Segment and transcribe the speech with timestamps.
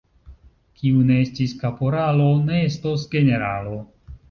[0.79, 3.79] Kiu ne estis kaporalo, ne estos generalo.